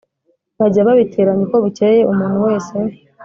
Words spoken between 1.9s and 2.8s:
umuntu wese